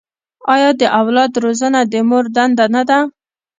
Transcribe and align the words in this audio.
آیا 0.53 0.69
د 0.81 0.83
اولاد 1.01 1.31
روزنه 1.43 1.79
د 1.91 1.95
مور 2.09 2.25
دنده 2.35 2.65
نه 2.75 2.83
ده؟ 2.89 2.99